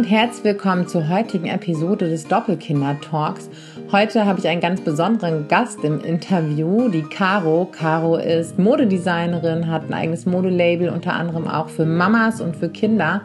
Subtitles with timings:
[0.00, 3.50] und herzlich willkommen zur heutigen Episode des Doppelkinder-Talks.
[3.92, 7.68] Heute habe ich einen ganz besonderen Gast im Interview, die Caro.
[7.70, 13.20] Caro ist Modedesignerin, hat ein eigenes Modelabel, unter anderem auch für Mamas und für Kinder.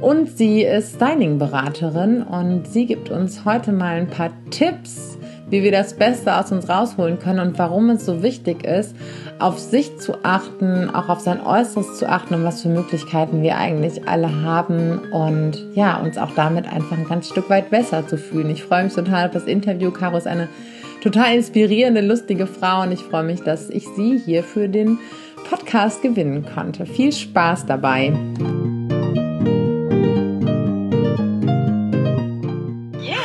[0.00, 5.18] Und sie ist Styling-Beraterin und sie gibt uns heute mal ein paar Tipps,
[5.50, 8.96] wie wir das Beste aus uns rausholen können und warum es so wichtig ist,
[9.38, 13.56] auf sich zu achten, auch auf sein Äußeres zu achten und was für Möglichkeiten wir
[13.56, 18.18] eigentlich alle haben und ja, uns auch damit einfach ein ganz Stück weit besser zu
[18.18, 18.50] fühlen.
[18.50, 19.90] Ich freue mich total auf das Interview.
[19.90, 20.48] Caro ist eine
[21.02, 24.98] total inspirierende, lustige Frau und ich freue mich, dass ich sie hier für den
[25.48, 26.84] Podcast gewinnen konnte.
[26.84, 28.12] Viel Spaß dabei.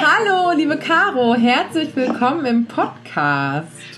[0.06, 3.93] Hallo, liebe Caro, herzlich willkommen im Podcast.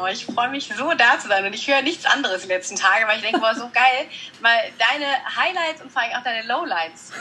[0.00, 2.76] Oh, ich freue mich so da zu sein und ich höre nichts anderes die letzten
[2.76, 4.06] Tage, weil ich denke, boah, so geil,
[4.40, 7.12] weil deine Highlights und vor allem auch deine Lowlights,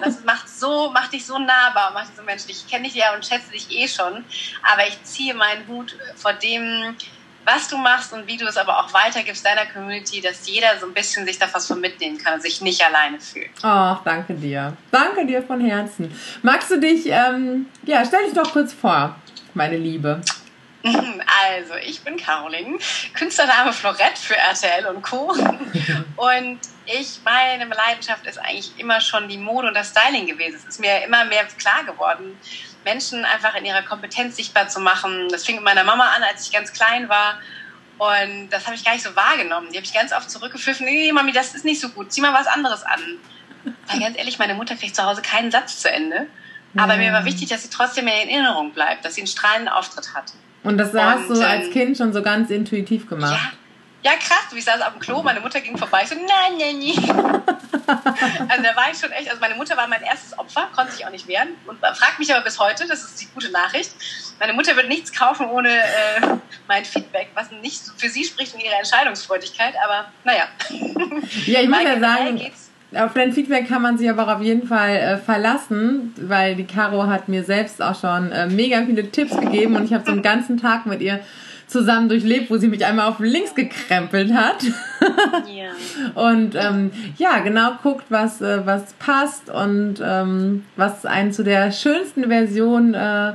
[0.00, 2.64] das macht so, macht dich so nahbar, macht dich so menschlich.
[2.64, 4.24] Ich kenne dich ja und schätze dich eh schon,
[4.62, 6.96] aber ich ziehe meinen Hut vor dem,
[7.44, 10.86] was du machst und wie du es aber auch weitergibst deiner Community, dass jeder so
[10.86, 13.50] ein bisschen sich da was von mitnehmen kann und sich nicht alleine fühlt.
[13.62, 14.76] Ach, danke dir.
[14.90, 16.16] Danke dir von Herzen.
[16.42, 19.16] Magst du dich, ähm, ja, stell dich doch kurz vor,
[19.54, 20.20] meine Liebe.
[20.84, 22.78] Also, ich bin Caroline,
[23.14, 25.32] Künstlername Florett für RTL und Co.
[26.16, 30.56] Und ich, meine Leidenschaft ist eigentlich immer schon die Mode und das Styling gewesen.
[30.56, 32.36] Es ist mir immer mehr klar geworden,
[32.84, 35.28] Menschen einfach in ihrer Kompetenz sichtbar zu machen.
[35.30, 37.38] Das fing mit meiner Mama an, als ich ganz klein war.
[37.98, 39.68] Und das habe ich gar nicht so wahrgenommen.
[39.70, 40.84] Die habe ich ganz oft zurückgepfiffen.
[40.86, 42.12] Nee, Mami, das ist nicht so gut.
[42.12, 43.00] Zieh mal was anderes an.
[43.86, 46.26] Weil ganz ehrlich, meine Mutter kriegt zu Hause keinen Satz zu Ende.
[46.76, 50.14] Aber mir war wichtig, dass sie trotzdem in Erinnerung bleibt, dass sie einen strahlenden Auftritt
[50.14, 50.32] hat.
[50.64, 53.32] Und das hast du als ähm, Kind schon so ganz intuitiv gemacht.
[53.32, 53.52] Ja.
[54.04, 56.76] Ja, krass, ich saß auf dem Klo, meine Mutter ging vorbei, ich so, nein, nein,
[56.80, 57.42] nein.
[58.48, 61.06] also da war ich schon echt, also meine Mutter war mein erstes Opfer, konnte sich
[61.06, 63.92] auch nicht wehren und fragt mich aber bis heute, das ist die gute Nachricht,
[64.40, 66.36] meine Mutter wird nichts kaufen ohne äh,
[66.66, 70.48] mein Feedback, was nicht für sie spricht in ihrer Entscheidungsfreudigkeit, aber naja.
[71.46, 72.40] Ja, ich muss ja sagen,
[72.96, 77.06] auf dein Feedback kann man sich aber auf jeden Fall äh, verlassen, weil die Caro
[77.06, 80.22] hat mir selbst auch schon äh, mega viele Tipps gegeben und ich habe so einen
[80.22, 81.20] ganzen Tag mit ihr
[81.72, 84.62] zusammen durchlebt, wo sie mich einmal auf links gekrempelt hat.
[85.52, 85.70] ja.
[86.14, 91.72] Und ähm, ja, genau guckt, was, äh, was passt und ähm, was einen zu der
[91.72, 93.32] schönsten Version äh,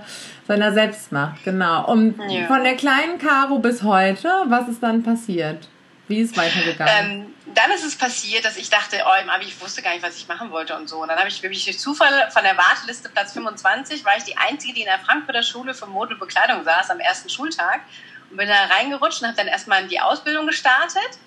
[0.48, 1.44] seiner selbst macht.
[1.44, 1.92] Genau.
[1.92, 2.46] Und ja.
[2.46, 5.68] von der kleinen Caro bis heute, was ist dann passiert?
[6.08, 7.12] Wie ist weitergegangen?
[7.12, 7.26] Ähm,
[7.58, 10.16] dann ist es passiert, dass ich dachte, oh, im Abi, ich wusste gar nicht, was
[10.16, 11.02] ich machen wollte und so.
[11.02, 14.38] Und dann habe ich wirklich durch Zufall von der Warteliste Platz 25, war ich die
[14.38, 17.82] Einzige, die in der Frankfurter Schule für Mode und Bekleidung saß am ersten Schultag
[18.30, 21.18] und bin da reingerutscht und habe dann erstmal die Ausbildung gestartet.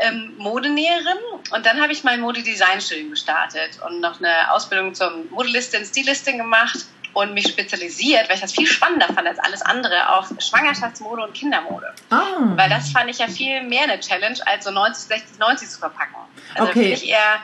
[0.00, 1.18] Ähm, Modenäherin
[1.52, 6.84] und dann habe ich mein Modedesign-Studium gestartet und noch eine Ausbildung zum Modelistin, Stilistin gemacht
[7.14, 11.34] und mich spezialisiert, weil ich das viel spannender fand als alles andere, auf Schwangerschaftsmode und
[11.34, 11.86] Kindermode.
[12.10, 12.16] Oh.
[12.56, 15.78] Weil das fand ich ja viel mehr eine Challenge, als so 90, 60, 90 zu
[15.78, 16.14] verpacken.
[16.54, 16.92] Also okay.
[16.92, 17.40] ich eher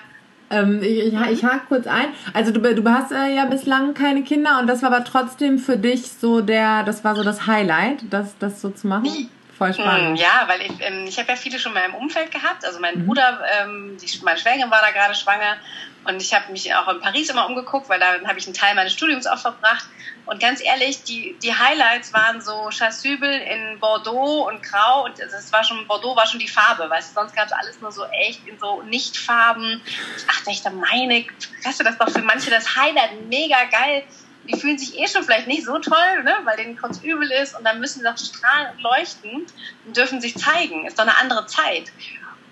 [0.50, 2.08] ähm, ich, ich, ich hake kurz ein.
[2.34, 5.78] Also du, du hast äh, ja bislang keine Kinder und das war aber trotzdem für
[5.78, 9.30] dich so der, das war so das Highlight, das, das so zu machen?
[9.60, 10.18] Voll spannend.
[10.18, 12.64] Ja, weil ich, ähm, ich habe ja viele schon mal im Umfeld gehabt.
[12.64, 13.06] Also mein mhm.
[13.06, 15.58] Bruder, ähm, die, meine Schwägerin war da gerade schwanger
[16.04, 18.74] und ich habe mich auch in Paris immer umgeguckt, weil da habe ich einen Teil
[18.74, 19.84] meines Studiums auch verbracht.
[20.24, 25.04] Und ganz ehrlich, die, die Highlights waren so Chasuble in Bordeaux und Grau.
[25.04, 27.82] Und das war schon, Bordeaux war schon die Farbe, weißt du, sonst gab es alles
[27.82, 29.82] nur so echt in so Nichtfarben.
[30.16, 31.26] Ich dachte echt, meine,
[31.64, 34.04] weißt du, das ist doch für manche das Highlight, mega geil.
[34.50, 37.56] Die fühlen sich eh schon vielleicht nicht so toll, ne, weil denen kurz übel ist
[37.56, 39.46] und dann müssen sie doch strahlen und leuchten
[39.86, 40.86] und dürfen sich zeigen.
[40.86, 41.92] Ist doch eine andere Zeit.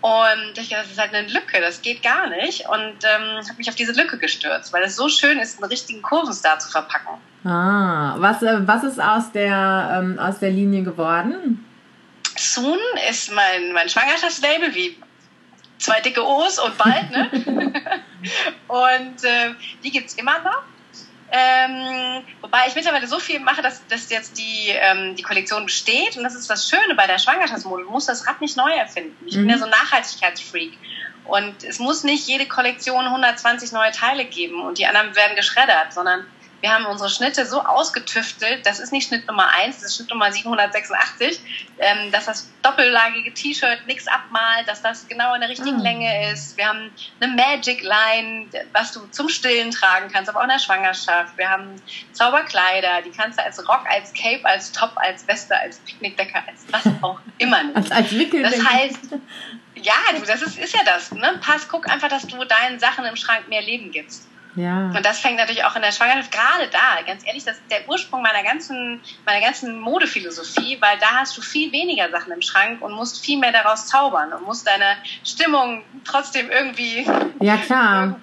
[0.01, 2.69] Und ich dachte, das ist halt eine Lücke, das geht gar nicht.
[2.69, 6.03] Und ähm, habe mich auf diese Lücke gestürzt, weil es so schön ist, einen richtigen
[6.03, 7.19] Kurvenstar zu verpacken.
[7.45, 11.65] Ah, was, äh, was ist aus der, ähm, aus der Linie geworden?
[12.37, 12.79] Soon
[13.11, 14.97] ist mein, mein Schwangerschaftslabel, wie
[15.79, 17.29] zwei dicke O's und bald, ne?
[18.69, 20.63] und äh, die gibt es immer noch.
[21.31, 26.17] Ähm, wobei ich mittlerweile so viel mache, dass, dass jetzt die, ähm, die Kollektion besteht.
[26.17, 27.85] Und das ist das Schöne bei der Schwangerschaftsmode.
[27.85, 29.17] Du musst das Rad nicht neu erfinden.
[29.27, 29.41] Ich mhm.
[29.41, 30.73] bin ja so ein Nachhaltigkeitsfreak.
[31.27, 35.93] Und es muss nicht jede Kollektion 120 neue Teile geben und die anderen werden geschreddert,
[35.93, 36.25] sondern
[36.61, 40.11] wir haben unsere Schnitte so ausgetüftelt, das ist nicht Schnitt Nummer 1, das ist Schnitt
[40.11, 41.41] Nummer 786,
[41.79, 45.83] ähm, dass das doppellagige T-Shirt nichts abmalt, dass das genau in der richtigen mm.
[45.83, 46.57] Länge ist.
[46.57, 46.91] Wir haben
[47.21, 51.37] eine Magic Line, was du zum Stillen tragen kannst, aber auch in der Schwangerschaft.
[51.37, 51.81] Wir haben
[52.13, 56.65] Zauberkleider, die kannst du als Rock, als Cape, als Top, als Weste, als Picknickdecker, als
[56.73, 57.77] was auch immer nehmen.
[57.77, 59.01] als, als Das heißt,
[59.77, 61.13] ja, du, das ist, ist ja das.
[61.13, 61.39] Ne?
[61.41, 64.27] Pass, guck einfach, dass du deinen Sachen im Schrank mehr Leben gibst.
[64.59, 64.91] Ja.
[64.95, 67.03] Und das fängt natürlich auch in der Schwangerschaft gerade da.
[67.07, 71.43] Ganz ehrlich, das ist der Ursprung meiner ganzen, meiner ganzen Modephilosophie, weil da hast du
[71.43, 75.83] viel weniger Sachen im Schrank und musst viel mehr daraus zaubern und musst deine Stimmung
[76.05, 77.07] trotzdem irgendwie.
[77.41, 78.17] Ja, klar.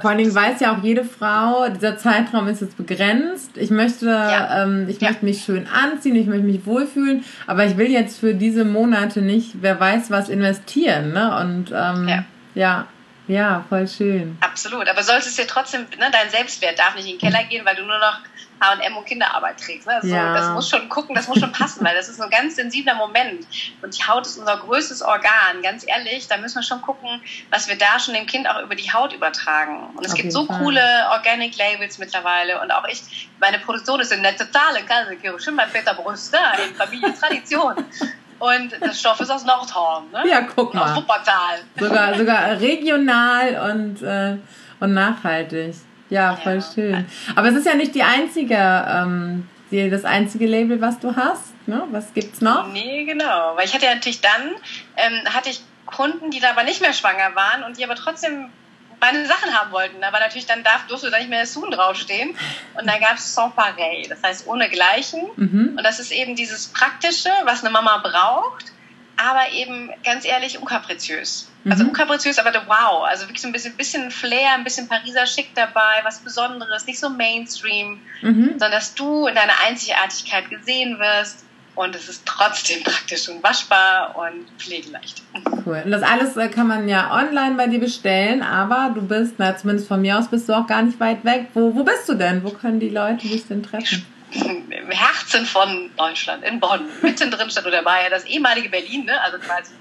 [0.00, 3.56] Vor allen Dingen weiß ja auch jede Frau, dieser Zeitraum ist jetzt begrenzt.
[3.56, 4.62] Ich möchte, ja.
[4.62, 5.08] ähm, ich ja.
[5.08, 9.22] möchte mich schön anziehen, ich möchte mich wohlfühlen, aber ich will jetzt für diese Monate
[9.22, 11.36] nicht, wer weiß was investieren, ne?
[11.40, 12.24] Und ähm, ja.
[12.54, 12.86] ja.
[13.30, 14.36] Ja, voll schön.
[14.40, 14.88] Absolut.
[14.88, 17.82] Aber solltest dir trotzdem, ne, dein Selbstwert darf nicht in den Keller gehen, weil du
[17.82, 18.18] nur noch
[18.60, 19.86] H&M und Kinderarbeit trägst.
[19.86, 19.94] Ne?
[19.94, 20.34] Also ja.
[20.34, 23.46] Das muss schon gucken, das muss schon passen, weil das ist ein ganz sensibler Moment.
[23.82, 25.62] Und die Haut ist unser größtes Organ.
[25.62, 28.74] Ganz ehrlich, da müssen wir schon gucken, was wir da schon dem Kind auch über
[28.74, 29.90] die Haut übertragen.
[29.94, 30.58] Und es Auf gibt so Fall.
[30.58, 32.60] coole Organic Labels mittlerweile.
[32.60, 36.38] Und auch ich, meine Produktion ist in der totale Kasse, schon bei Peter Brüste,
[36.68, 37.76] in Familientradition.
[38.40, 40.24] Und das Stoff ist aus Nordhorn, ne?
[40.26, 40.90] Ja, guck mal.
[40.90, 41.60] Aus Wuppertal.
[41.78, 44.38] Sogar, sogar regional und, äh,
[44.80, 45.74] und nachhaltig.
[46.08, 46.72] Ja, voll ja.
[46.74, 47.06] schön.
[47.36, 51.52] Aber es ist ja nicht die einzige, ähm, die, das einzige Label, was du hast.
[51.66, 51.84] Ne?
[51.90, 52.66] Was gibt's noch?
[52.72, 53.52] Nee, genau.
[53.54, 54.54] Weil ich hatte ja natürlich dann,
[54.96, 58.50] ähm, hatte ich Kunden, die da aber nicht mehr schwanger waren und die aber trotzdem
[59.00, 60.02] meine Sachen haben wollten.
[60.04, 62.36] Aber natürlich dann darf, durfte da nicht mehr Soon draufstehen.
[62.78, 65.28] Und dann gab es sans pareil, das heißt ohne Gleichen.
[65.36, 65.74] Mhm.
[65.76, 68.72] Und das ist eben dieses Praktische, was eine Mama braucht,
[69.16, 71.50] aber eben ganz ehrlich unkapriziös.
[71.64, 71.72] Mhm.
[71.72, 73.04] Also unkapriziös, aber wow.
[73.04, 76.98] Also wirklich so ein bisschen, bisschen Flair, ein bisschen Pariser Schick dabei, was Besonderes, nicht
[76.98, 78.50] so Mainstream, mhm.
[78.50, 81.44] sondern dass du in deiner Einzigartigkeit gesehen wirst
[81.74, 85.22] und es ist trotzdem praktisch und waschbar und pflegeleicht.
[85.64, 85.82] Cool.
[85.84, 89.56] Und das alles äh, kann man ja online bei dir bestellen, aber du bist, na
[89.56, 91.48] zumindest von mir aus bist du auch gar nicht weit weg.
[91.54, 92.42] Wo, wo bist du denn?
[92.44, 94.06] Wo können die Leute dich denn treffen?
[94.32, 96.82] Im Herzen von Deutschland, in Bonn.
[97.02, 99.20] Mittendrin stand oder war ja das ehemalige Berlin, ne?
[99.22, 99.72] also quasi,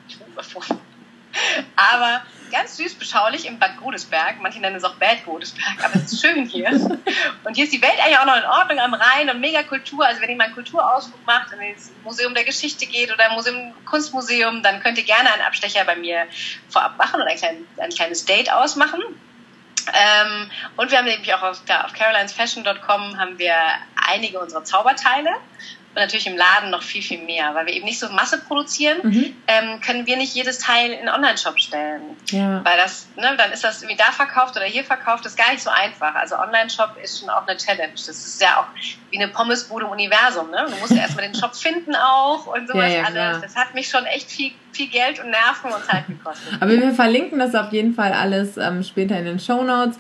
[1.76, 4.42] aber ganz süß beschaulich im Bad Godesberg.
[4.42, 6.70] Manche nennen es auch Bad Godesberg, aber es ist schön hier.
[7.44, 10.06] Und hier ist die Welt eigentlich auch noch in Ordnung am Rhein und mega Kultur.
[10.06, 13.74] Also wenn ihr mal einen Kulturausflug macht und ins Museum der Geschichte geht oder Museum,
[13.86, 16.28] Kunstmuseum, dann könnt ihr gerne einen Abstecher bei mir
[16.70, 19.02] vorab machen oder ein, klein, ein kleines Date ausmachen.
[19.94, 23.56] Ähm, und wir haben nämlich auch auf, auf carolinesfashion.com haben wir
[24.08, 25.32] einige unserer Zauberteile
[25.96, 27.56] und natürlich im Laden noch viel, viel mehr.
[27.56, 29.36] Weil wir eben nicht so Masse produzieren, mhm.
[29.48, 32.02] ähm, können wir nicht jedes Teil in Online-Shop stellen.
[32.28, 32.64] Ja.
[32.64, 35.52] Weil das, ne, dann ist das irgendwie da verkauft oder hier verkauft, das ist gar
[35.52, 36.14] nicht so einfach.
[36.14, 37.94] Also Online-Shop ist schon auch eine Challenge.
[37.94, 38.68] Das ist ja auch
[39.10, 40.52] wie eine Pommesbude im Universum.
[40.52, 40.68] Ne?
[40.70, 43.42] Du musst ja erstmal den Shop finden auch und sowas ja, ja, alles.
[43.42, 46.54] Das hat mich schon echt viel, viel Geld und Nerven und Zeit gekostet.
[46.60, 49.98] Aber wir verlinken das auf jeden Fall alles ähm, später in den Show Notes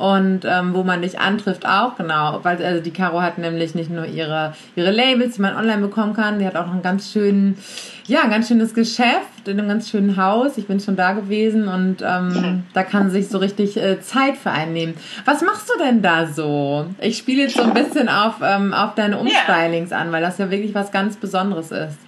[0.00, 2.40] und ähm, wo man dich antrifft auch, genau.
[2.42, 6.14] Weil also die Caro hat nämlich nicht nur ihre, ihre Labels, die man online bekommen
[6.14, 7.58] kann, die hat auch noch einen ganz schönen,
[8.06, 10.56] ja, ein ganz schönes Geschäft in einem ganz schönen Haus.
[10.56, 14.50] Ich bin schon da gewesen und ähm, da kann sich so richtig äh, Zeit für
[14.50, 14.94] einnehmen.
[15.26, 16.86] Was machst du denn da so?
[16.98, 20.50] Ich spiele jetzt so ein bisschen auf, ähm, auf deine Umstylings an, weil das ja
[20.50, 21.98] wirklich was ganz Besonderes ist.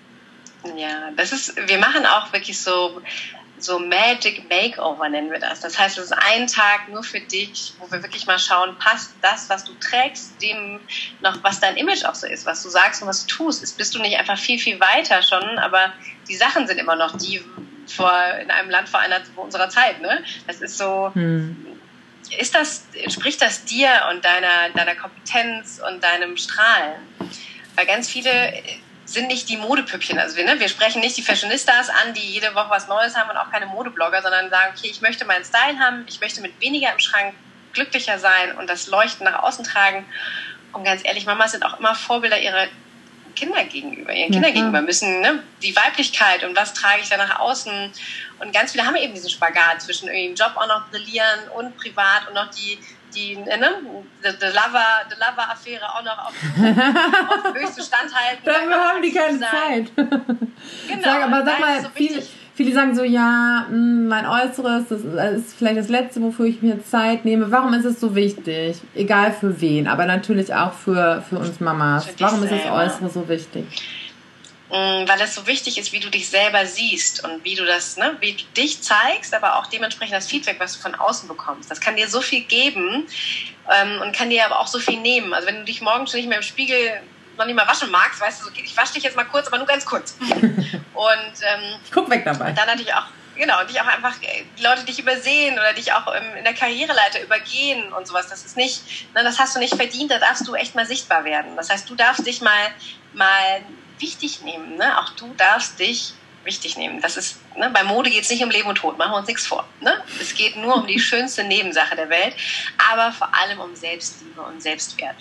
[0.78, 3.02] Ja, das ist, wir machen auch wirklich so
[3.64, 5.60] so Magic Makeover nennen wir das.
[5.60, 9.12] Das heißt, es ist ein Tag nur für dich, wo wir wirklich mal schauen, passt
[9.20, 10.80] das, was du trägst, dem
[11.20, 13.62] noch, was dein Image auch so ist, was du sagst und was du tust.
[13.62, 15.92] Ist, bist du nicht einfach viel, viel weiter schon, aber
[16.28, 17.42] die Sachen sind immer noch die
[17.86, 20.00] vor, in einem Land vor, einer, vor unserer Zeit.
[20.00, 20.22] Ne?
[20.46, 21.56] Das ist so, hm.
[22.38, 27.00] ist das, entspricht das dir und deiner, deiner Kompetenz und deinem Strahlen?
[27.74, 28.52] Weil ganz viele
[29.12, 30.18] sind nicht die Modepüppchen.
[30.18, 33.30] Also wir, ne, wir sprechen nicht die Fashionistas an, die jede Woche was Neues haben
[33.30, 36.60] und auch keine Modeblogger, sondern sagen, okay, ich möchte meinen Style haben, ich möchte mit
[36.60, 37.34] weniger im Schrank
[37.72, 40.04] glücklicher sein und das Leuchten nach außen tragen.
[40.72, 42.66] Und ganz ehrlich, Mamas sind auch immer Vorbilder ihrer
[43.34, 47.16] Kinder gegenüber, ihren ja, Kindern gegenüber müssen, ne, die Weiblichkeit und was trage ich da
[47.16, 47.92] nach außen.
[48.40, 51.76] Und ganz viele haben eben diesen Spagat zwischen irgendwie im Job auch noch brillieren und
[51.76, 52.78] privat und noch die
[53.14, 53.58] die, ne,
[54.22, 56.34] die, Lover-Affäre auch noch auf,
[57.46, 58.42] auf höchste Stand halten.
[58.44, 59.92] Dann haben die keine Zeit.
[60.88, 61.02] Genau.
[61.02, 62.22] Sag, aber sag mal, so viele,
[62.54, 66.84] viele sagen so, ja, hm, mein Äußeres, das ist vielleicht das Letzte, wofür ich mir
[66.84, 67.50] Zeit nehme.
[67.50, 68.76] Warum ist es so wichtig?
[68.94, 72.06] Egal für wen, aber natürlich auch für, für uns Mamas.
[72.06, 73.64] Für Warum ist das Äußere so wichtig?
[74.72, 77.98] Mm, weil es so wichtig ist, wie du dich selber siehst und wie du das,
[77.98, 81.70] ne, wie du dich zeigst, aber auch dementsprechend das Feedback, was du von außen bekommst.
[81.70, 83.06] Das kann dir so viel geben
[83.70, 85.34] ähm, und kann dir aber auch so viel nehmen.
[85.34, 87.02] Also wenn du dich morgens schon nicht mehr im Spiegel
[87.36, 89.58] noch nicht mal waschen magst, weißt du, so, ich wasche dich jetzt mal kurz, aber
[89.58, 90.16] nur ganz kurz.
[90.20, 92.48] und ähm, ich guck weg dabei.
[92.48, 95.92] Und dann natürlich auch genau, dich auch einfach, äh, die Leute dich übersehen oder dich
[95.92, 98.28] auch in der Karriereleiter übergehen und sowas.
[98.28, 101.26] Das ist nicht, ne, das hast du nicht verdient, da darfst du echt mal sichtbar
[101.26, 101.56] werden.
[101.56, 102.70] Das heißt, du darfst dich mal,
[103.12, 103.62] mal
[104.02, 104.76] wichtig nehmen.
[104.76, 104.98] Ne?
[104.98, 106.12] Auch du darfst dich
[106.44, 107.00] wichtig nehmen.
[107.00, 109.28] Das ist, ne, bei Mode geht es nicht um Leben und Tod, machen wir uns
[109.28, 109.66] nichts vor.
[109.80, 110.02] Ne?
[110.20, 112.34] Es geht nur um die schönste Nebensache der Welt,
[112.90, 115.16] aber vor allem um Selbstliebe und Selbstwert.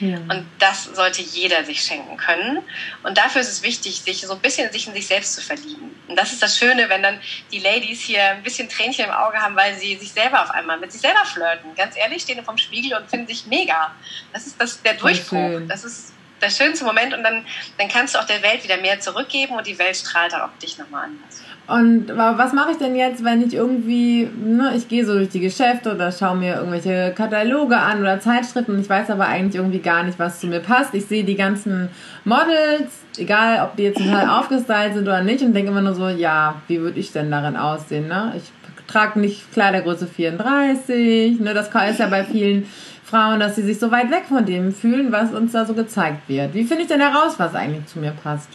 [0.00, 0.16] Ja.
[0.16, 2.62] Und das sollte jeder sich schenken können.
[3.02, 5.94] Und dafür ist es wichtig, sich so ein bisschen sich in sich selbst zu verlieben.
[6.06, 7.18] Und das ist das Schöne, wenn dann
[7.50, 10.78] die Ladies hier ein bisschen Tränchen im Auge haben, weil sie sich selber auf einmal
[10.78, 11.74] mit sich selber flirten.
[11.74, 13.92] Ganz ehrlich, stehen vom Spiegel und finden sich mega.
[14.32, 15.62] Das ist das, der Durchbruch.
[15.66, 17.44] Das ist der schönste Moment und dann,
[17.78, 20.58] dann kannst du auch der Welt wieder mehr zurückgeben und die Welt strahlt auch auf
[20.62, 21.42] dich nochmal anders.
[21.68, 25.40] Und was mache ich denn jetzt, wenn ich irgendwie, ne, ich gehe so durch die
[25.40, 29.80] Geschäfte oder schaue mir irgendwelche Kataloge an oder Zeitschriften und ich weiß aber eigentlich irgendwie
[29.80, 30.94] gar nicht, was zu mir passt.
[30.94, 31.90] Ich sehe die ganzen
[32.24, 36.08] Models, egal ob die jetzt total aufgestylt sind oder nicht und denke immer nur so,
[36.08, 38.32] ja, wie würde ich denn darin aussehen, ne?
[38.34, 38.44] Ich
[38.86, 42.66] trage nicht Kleidergröße 34, ne, das ist ja bei vielen
[43.08, 46.28] Frauen, dass sie sich so weit weg von dem fühlen, was uns da so gezeigt
[46.28, 46.54] wird.
[46.54, 48.48] Wie finde ich denn heraus, was eigentlich zu mir passt?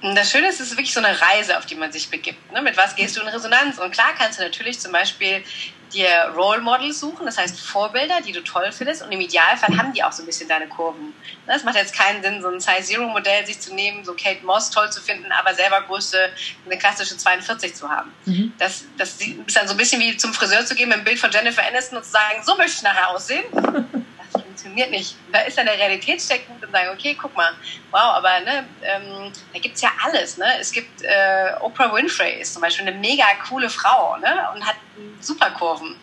[0.00, 2.52] Das Schöne ist, es ist wirklich so eine Reise, auf die man sich begibt.
[2.52, 2.62] Ne?
[2.62, 3.78] Mit was gehst du in Resonanz?
[3.78, 5.42] Und klar kannst du natürlich zum Beispiel
[5.92, 9.02] dir Role Models suchen, das heißt Vorbilder, die du toll findest.
[9.02, 11.14] Und im Idealfall haben die auch so ein bisschen deine Kurven.
[11.46, 11.54] Ne?
[11.54, 14.44] Es macht jetzt keinen Sinn, so ein Size Zero Modell sich zu nehmen, so Kate
[14.44, 16.30] Moss toll zu finden, aber selber Größe
[16.66, 18.12] eine klassische 42 zu haben.
[18.24, 18.52] Mhm.
[18.58, 21.18] Das, das ist dann so ein bisschen wie zum Friseur zu gehen mit einem Bild
[21.18, 23.44] von Jennifer Aniston und zu sagen, so möchte ich nachher aussehen.
[24.58, 25.16] funktioniert nicht.
[25.32, 27.52] Da ist dann der Realitätscheck gut und sagen, okay, guck mal,
[27.90, 30.36] wow, aber ne, ähm, da gibt es ja alles.
[30.36, 30.46] Ne?
[30.60, 34.48] Es gibt äh, Oprah Winfrey ist zum Beispiel eine mega coole Frau ne?
[34.54, 34.76] und hat
[35.20, 35.96] super Kurven.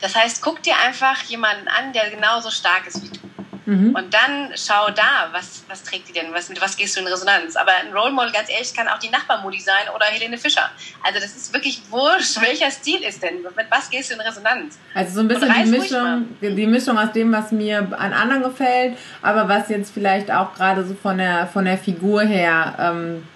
[0.00, 3.35] Das heißt, guck dir einfach jemanden an, der genauso stark ist wie du.
[3.66, 3.94] Mhm.
[3.94, 7.06] Und dann schau da, was, was trägt die denn, was, mit was gehst du in
[7.06, 7.56] Resonanz.
[7.56, 10.70] Aber ein Role Model, ganz ehrlich, kann auch die Nachbarmodi sein oder Helene Fischer.
[11.02, 14.78] Also das ist wirklich wurscht, welcher Stil ist denn, mit was gehst du in Resonanz.
[14.94, 18.96] Also so ein bisschen die Mischung, die Mischung aus dem, was mir an anderen gefällt,
[19.20, 23.26] aber was jetzt vielleicht auch gerade so von der, von der Figur her ähm,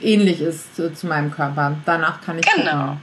[0.00, 1.76] ähnlich ist zu, zu, meinem Körper.
[1.84, 2.70] Danach kann ich Genau.
[2.70, 3.00] Gucken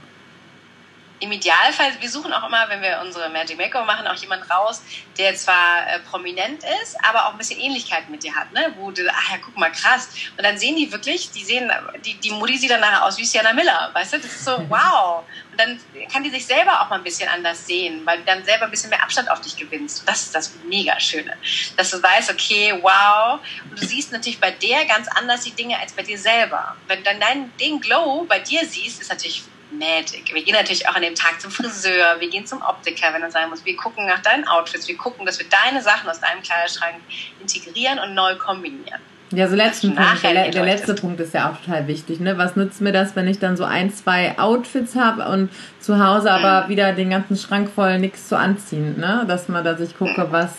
[1.24, 4.82] im Idealfall, wir suchen auch immer, wenn wir unsere Magic Makeover machen, auch jemanden raus,
[5.16, 8.74] der zwar äh, prominent ist, aber auch ein bisschen Ähnlichkeit mit dir hat, ne?
[8.76, 10.10] Wo du, ach ja, guck mal, krass.
[10.36, 11.72] Und dann sehen die wirklich, die sehen,
[12.04, 14.18] die, die Mutti sieht dann nachher aus wie Sienna Miller, weißt du?
[14.18, 15.24] Das ist so, wow.
[15.50, 15.80] Und dann
[16.12, 18.70] kann die sich selber auch mal ein bisschen anders sehen, weil du dann selber ein
[18.70, 20.00] bisschen mehr Abstand auf dich gewinnst.
[20.00, 21.36] Und das ist das mega Schöne.
[21.76, 23.40] Dass du weißt, okay, wow.
[23.70, 26.76] Und du siehst natürlich bei der ganz anders die Dinge als bei dir selber.
[26.86, 29.44] Wenn du dann deinen, den Glow bei dir siehst, ist natürlich
[29.78, 30.32] Magic.
[30.32, 33.30] Wir gehen natürlich auch an dem Tag zum Friseur, wir gehen zum Optiker, wenn er
[33.30, 33.64] sein muss.
[33.64, 36.96] Wir gucken nach deinen Outfits, wir gucken, dass wir deine Sachen aus deinem Kleiderschrank
[37.40, 39.00] integrieren und neu kombinieren.
[39.30, 40.22] Ja, so letzten Punkt.
[40.22, 42.20] Der, der letzte Punkt ist ja auch total wichtig.
[42.20, 42.38] Ne?
[42.38, 45.50] Was nützt mir das, wenn ich dann so ein, zwei Outfits habe und
[45.80, 46.70] zu Hause aber mhm.
[46.70, 48.98] wieder den ganzen Schrank voll nichts zu anziehen?
[48.98, 49.24] Ne?
[49.26, 50.32] Dass man, dass ich gucke, mhm.
[50.32, 50.58] was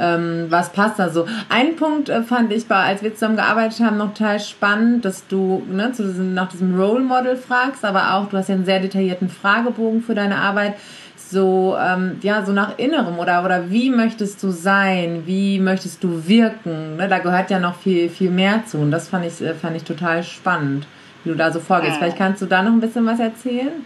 [0.00, 1.26] ähm, was passt da so.
[1.48, 5.26] Ein Punkt äh, fand ich, bei, als wir zusammen gearbeitet haben, noch total spannend, dass
[5.26, 8.64] du ne, zu diesem, nach diesem Role Model fragst, aber auch, du hast ja einen
[8.64, 10.74] sehr detaillierten Fragebogen für deine Arbeit.
[11.16, 15.22] So ähm, ja so nach innerem oder oder wie möchtest du sein?
[15.26, 16.96] Wie möchtest du wirken?
[16.96, 17.06] Ne?
[17.06, 19.84] da gehört ja noch viel viel mehr zu und das fand ich äh, fand ich
[19.84, 20.88] total spannend
[21.24, 21.98] wie du da so vorgehst.
[21.98, 23.84] Vielleicht kannst du da noch ein bisschen was erzählen.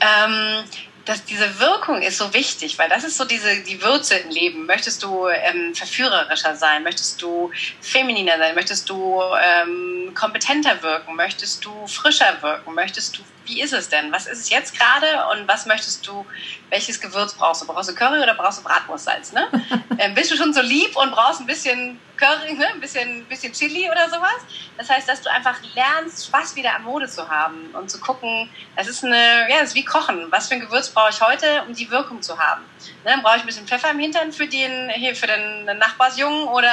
[0.00, 0.64] Ähm,
[1.04, 4.66] dass diese Wirkung ist so wichtig, weil das ist so diese die Würze im Leben.
[4.66, 6.82] Möchtest du ähm, verführerischer sein?
[6.82, 8.54] Möchtest du femininer sein?
[8.54, 11.14] Möchtest du ähm, kompetenter wirken?
[11.16, 12.74] Möchtest du frischer wirken?
[12.74, 14.10] Möchtest du wie ist es denn?
[14.12, 16.24] Was ist es jetzt gerade und was möchtest du,
[16.70, 17.66] welches Gewürz brauchst du?
[17.66, 19.32] Brauchst du Curry oder brauchst du Bratwurstsalz?
[19.32, 19.46] Ne?
[19.98, 22.66] ähm, bist du schon so lieb und brauchst ein bisschen Curry, ne?
[22.68, 24.36] ein bisschen, bisschen Chili oder sowas?
[24.76, 28.48] Das heißt, dass du einfach lernst, Spaß wieder an Mode zu haben und zu gucken,
[28.76, 30.26] das ist eine, ja, das ist wie Kochen.
[30.30, 32.62] Was für ein Gewürz brauche ich heute, um die Wirkung zu haben?
[33.04, 33.12] Ne?
[33.12, 36.72] Dann brauche ich ein bisschen Pfeffer im Hintern für den, hier für den Nachbarsjungen oder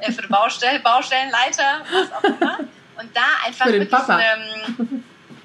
[0.00, 2.58] äh, für den Baustell, Baustellenleiter, was auch immer.
[2.96, 4.16] Und da einfach für den Papa.
[4.16, 5.02] Eine,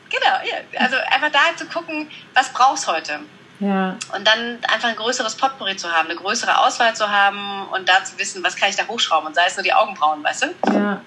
[0.10, 3.20] Genau, also einfach da zu gucken, was brauchst du heute.
[3.60, 3.98] Ja.
[4.16, 8.04] Und dann einfach ein größeres Potpourri zu haben, eine größere Auswahl zu haben und da
[8.04, 10.74] zu wissen, was kann ich da hochschrauben und sei es nur die Augenbrauen, weißt du?
[10.74, 11.02] Ja.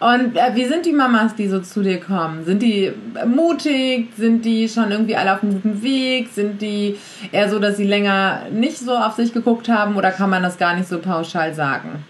[0.00, 2.46] Und äh, wie sind die Mamas, die so zu dir kommen?
[2.46, 2.90] Sind die
[3.26, 4.08] mutig?
[4.16, 6.30] Sind die schon irgendwie alle auf einem guten Weg?
[6.32, 6.98] Sind die
[7.32, 10.56] eher so, dass sie länger nicht so auf sich geguckt haben oder kann man das
[10.56, 12.02] gar nicht so pauschal sagen?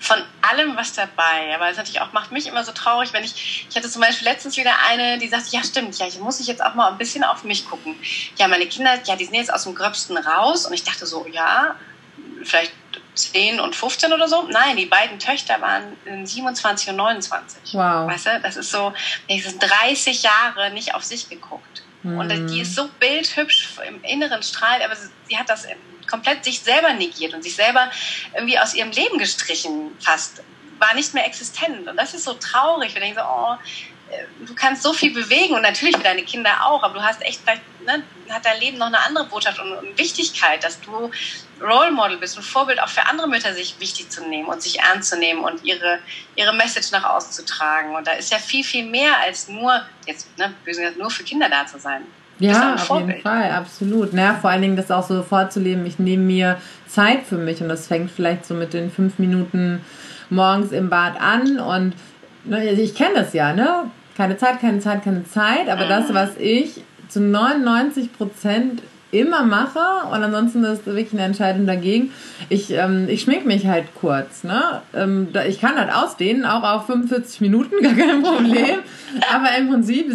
[0.00, 1.54] Von allem was dabei.
[1.54, 4.26] Aber es natürlich auch macht mich immer so traurig, wenn ich, ich hatte zum Beispiel
[4.26, 6.98] letztens wieder eine, die sagte, ja stimmt, ja, ich muss ich jetzt auch mal ein
[6.98, 7.96] bisschen auf mich gucken.
[8.36, 11.26] Ja, meine Kinder, ja, die sind jetzt aus dem Gröbsten raus und ich dachte so,
[11.26, 11.76] ja,
[12.44, 12.72] vielleicht
[13.14, 14.42] 10 und 15 oder so.
[14.48, 17.74] Nein, die beiden Töchter waren 27 und 29.
[17.74, 18.08] Wow.
[18.10, 18.92] Weißt du, das ist so,
[19.28, 21.82] die sind 30 Jahre nicht auf sich geguckt.
[22.02, 22.18] Mhm.
[22.18, 24.94] Und die ist so bildhübsch im inneren Strahl, aber
[25.28, 25.66] sie hat das
[26.08, 27.90] komplett sich selber negiert und sich selber
[28.34, 30.42] irgendwie aus ihrem Leben gestrichen fast.
[30.78, 31.88] war nicht mehr existent.
[31.88, 32.94] Und das ist so traurig.
[32.94, 33.56] Wir denken so, oh,
[34.10, 37.20] äh, du kannst so viel bewegen und natürlich für deine Kinder auch, aber du hast
[37.22, 41.10] echt vielleicht, ne, hat dein Leben noch eine andere Botschaft und, und, Wichtigkeit, dass du
[41.60, 44.80] Role Model bist und Vorbild auch für andere Mütter, sich wichtig zu nehmen und sich
[44.80, 45.98] ernst zu nehmen und ihre,
[46.36, 47.94] ihre Message nach außen zu tragen.
[47.94, 50.54] Und da ist ja viel, viel mehr als nur, jetzt, ne,
[50.96, 52.06] nur für Kinder da zu sein.
[52.38, 54.12] Ja, auf jeden Fall, absolut.
[54.12, 57.68] Naja, vor allen Dingen das auch so vorzuleben, ich nehme mir Zeit für mich und
[57.68, 59.80] das fängt vielleicht so mit den fünf Minuten
[60.30, 61.94] morgens im Bad an und
[62.44, 63.90] ne, ich kenne das ja, ne?
[64.18, 65.68] keine Zeit, keine Zeit, keine Zeit.
[65.68, 69.80] Aber das, was ich zu 99 Prozent immer mache
[70.12, 72.12] und ansonsten ist wirklich eine Entscheidung dagegen.
[72.48, 74.44] Ich, ähm, ich schmink mich halt kurz.
[74.44, 74.82] Ne?
[74.94, 78.78] Ähm, ich kann halt ausdehnen, auch auf 45 Minuten, gar kein Problem.
[79.32, 80.10] aber im Prinzip,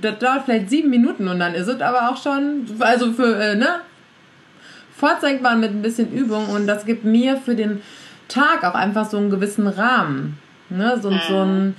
[0.00, 3.56] das dauert vielleicht sieben Minuten und dann ist es aber auch schon, also für, äh,
[3.56, 3.80] ne?
[4.96, 7.82] Vorzeigbar mit ein bisschen Übung und das gibt mir für den
[8.28, 10.38] Tag auch einfach so einen gewissen Rahmen.
[10.70, 10.98] Ne?
[11.02, 11.76] So, so ein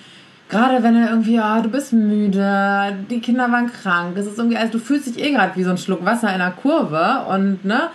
[0.49, 4.57] Gerade wenn er irgendwie, ah, du bist müde, die Kinder waren krank, es ist irgendwie,
[4.57, 7.65] also du fühlst dich eh gerade wie so ein Schluck Wasser in einer Kurve und
[7.65, 7.89] ne,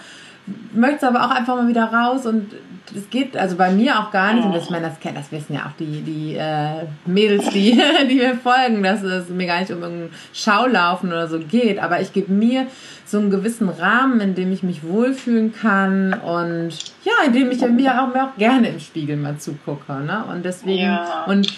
[0.74, 2.52] möchtest aber auch einfach mal wieder raus und
[2.94, 5.54] es geht also bei mir auch gar nicht, und das, ich meine, das, das wissen
[5.54, 7.80] ja auch die, die äh, Mädels, die,
[8.10, 12.00] die mir folgen, dass es mir gar nicht um irgendein Schaulaufen oder so geht, aber
[12.00, 12.66] ich gebe mir
[13.06, 16.70] so einen gewissen Rahmen, in dem ich mich wohlfühlen kann und
[17.04, 19.92] ja, in dem ich mir auch, mir auch gerne im Spiegel mal zugucke.
[19.92, 20.24] Ne?
[20.30, 21.24] Und deswegen, ja.
[21.26, 21.52] und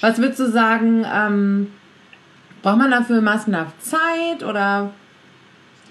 [0.00, 1.72] was würdest du sagen, ähm,
[2.62, 4.92] braucht man dafür massenhaft Zeit oder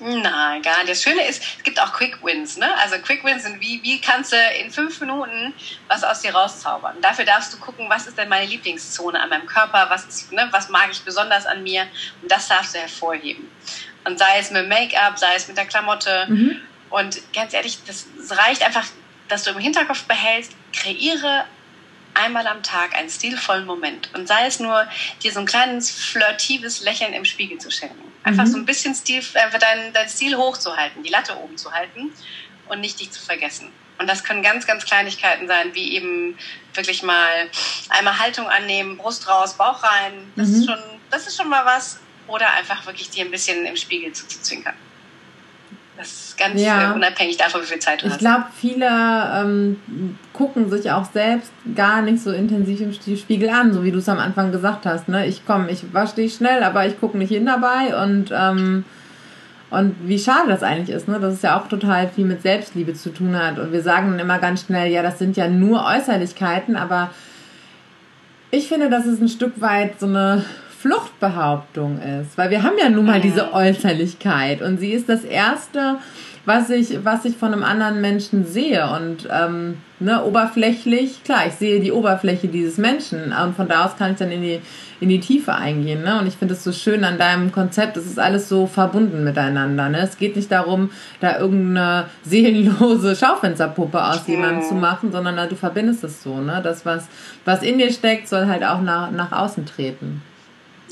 [0.02, 0.90] Nein, gar nicht.
[0.90, 2.58] Das Schöne ist, es gibt auch Quick Wins.
[2.58, 2.68] Ne?
[2.82, 5.54] Also Quick Wins sind wie, wie kannst du in fünf Minuten
[5.88, 6.96] was aus dir rauszaubern.
[7.02, 10.48] Dafür darfst du gucken, was ist denn meine Lieblingszone an meinem Körper, was, ist, ne,
[10.52, 11.86] was mag ich besonders an mir
[12.22, 13.50] und das darfst du hervorheben.
[14.06, 16.26] Und sei es mit Make-up, sei es mit der Klamotte.
[16.30, 16.62] Mhm.
[16.90, 18.86] Und ganz ehrlich, das reicht einfach,
[19.28, 21.44] dass du im Hinterkopf behältst, kreiere
[22.14, 24.10] einmal am Tag einen stilvollen Moment.
[24.14, 24.88] Und sei es nur,
[25.24, 28.12] dir so ein kleines flirtives Lächeln im Spiegel zu schenken.
[28.24, 28.52] Einfach mhm.
[28.52, 32.12] so ein bisschen Stil, einfach dein, dein Stil hochzuhalten, die Latte oben zu halten
[32.68, 33.72] und nicht dich zu vergessen.
[33.98, 36.38] Und das können ganz, ganz Kleinigkeiten sein, wie eben
[36.74, 37.50] wirklich mal
[37.90, 40.32] einmal Haltung annehmen, Brust raus, Bauch rein.
[40.36, 40.56] Das, mhm.
[40.56, 40.80] ist, schon,
[41.10, 42.00] das ist schon mal was.
[42.28, 44.76] Oder einfach wirklich dir ein bisschen im Spiegel zuzuzwinkern.
[46.00, 46.94] Das ist ganz ja.
[46.94, 48.22] unabhängig davon, wie viel Zeit du ich hast.
[48.22, 49.82] Ich glaube, viele ähm,
[50.32, 54.08] gucken sich auch selbst gar nicht so intensiv im Spiegel an, so wie du es
[54.08, 55.10] am Anfang gesagt hast.
[55.10, 55.28] Ne?
[55.28, 58.86] Ich komme, ich wasche dich schnell, aber ich gucke nicht hin dabei und ähm,
[59.72, 61.20] und wie schade das eigentlich ist, ne?
[61.20, 63.60] dass es ja auch total viel mit Selbstliebe zu tun hat.
[63.60, 67.12] Und wir sagen dann immer ganz schnell, ja, das sind ja nur Äußerlichkeiten, aber
[68.52, 70.46] ich finde, dass es ein Stück weit so eine
[70.80, 75.98] Fluchtbehauptung ist, weil wir haben ja nun mal diese Äußerlichkeit und sie ist das erste,
[76.46, 81.56] was ich, was ich von einem anderen Menschen sehe und ähm, ne, oberflächlich, klar, ich
[81.56, 84.62] sehe die Oberfläche dieses Menschen und von da aus kann ich dann in die,
[85.02, 86.02] in die Tiefe eingehen.
[86.02, 86.18] Ne?
[86.18, 89.90] Und ich finde es so schön an deinem Konzept, es ist alles so verbunden miteinander.
[89.90, 90.00] Ne?
[90.00, 95.56] Es geht nicht darum, da irgendeine seelenlose Schaufensterpuppe aus jemandem zu machen, sondern na, du
[95.56, 96.40] verbindest es so.
[96.40, 96.62] Ne?
[96.64, 97.10] Das, was,
[97.44, 100.22] was in dir steckt, soll halt auch nach, nach außen treten.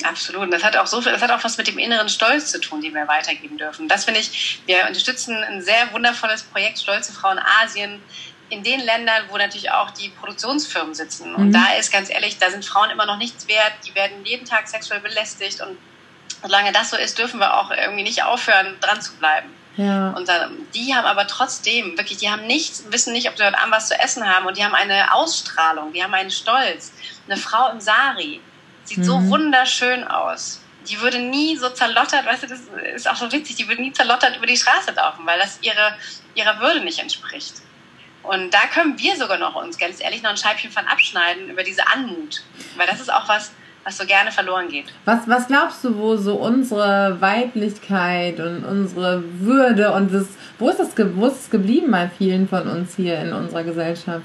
[0.03, 0.43] Absolut.
[0.43, 2.59] Und das hat auch so viel, das hat auch was mit dem inneren Stolz zu
[2.59, 3.87] tun, den wir weitergeben dürfen.
[3.87, 8.01] Das finde ich, wir unterstützen ein sehr wundervolles Projekt Stolze Frauen Asien
[8.49, 11.35] in den Ländern, wo natürlich auch die Produktionsfirmen sitzen.
[11.35, 11.53] Und mhm.
[11.53, 13.73] da ist ganz ehrlich, da sind Frauen immer noch nichts wert.
[13.85, 15.61] Die werden jeden Tag sexuell belästigt.
[15.61, 15.77] Und
[16.41, 19.49] solange das so ist, dürfen wir auch irgendwie nicht aufhören, dran zu bleiben.
[19.75, 20.09] Ja.
[20.11, 23.59] Und dann, die haben aber trotzdem, wirklich, die haben nichts, wissen nicht, ob sie heute
[23.59, 24.47] Abend was zu essen haben.
[24.47, 26.93] Und die haben eine Ausstrahlung, die haben einen Stolz.
[27.27, 28.41] Eine Frau im Sari,
[28.87, 29.03] Sieht mhm.
[29.03, 30.61] so wunderschön aus.
[30.89, 32.61] Die würde nie so zerlottert, weißt du, das
[32.95, 35.97] ist auch so witzig, die würde nie zerlottert über die Straße laufen, weil das ihre,
[36.33, 37.55] ihrer Würde nicht entspricht.
[38.23, 41.63] Und da können wir sogar noch uns ganz ehrlich noch ein Scheibchen von abschneiden über
[41.63, 42.41] diese Anmut.
[42.77, 43.51] Weil das ist auch was,
[43.83, 44.85] was so gerne verloren geht.
[45.03, 50.27] Was, was glaubst du, wo so unsere Weiblichkeit und unsere Würde und das,
[50.59, 54.23] wo ist das, wo ist das geblieben bei vielen von uns hier in unserer Gesellschaft?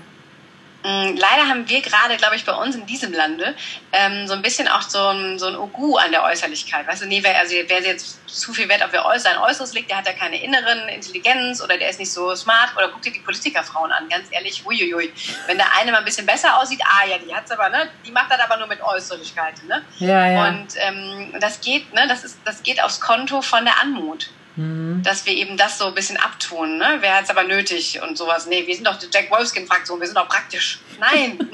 [0.85, 3.55] Mm, leider haben wir gerade, glaube ich, bei uns in diesem Lande
[3.93, 6.89] ähm, so ein bisschen auch so ein, so ein Ogu an der Äußerlichkeit.
[6.89, 9.99] Weißt du, nee, wer, also wer jetzt zu viel Wert auf sein Äußeres legt, der
[9.99, 12.77] hat ja keine inneren Intelligenz oder der ist nicht so smart.
[12.77, 15.13] Oder guck dir die Politikerfrauen an, ganz ehrlich, uiuiui.
[15.47, 18.11] Wenn der eine mal ein bisschen besser aussieht, ah ja, die hat's aber, ne, die
[18.11, 19.85] macht das aber nur mit Äußerlichkeiten, ne?
[19.99, 20.49] Ja, ja.
[20.49, 24.31] Und ähm, das geht, ne, das ist, das geht aufs Konto von der Anmut.
[24.57, 25.03] Mhm.
[25.03, 26.79] Dass wir eben das so ein bisschen abtun.
[26.79, 26.99] Ne?
[27.01, 28.47] Wer hat es aber nötig und sowas?
[28.47, 30.81] Nee, wir sind doch die Jack Wolfskin-Fraktion, wir sind doch praktisch.
[31.01, 31.39] Nein!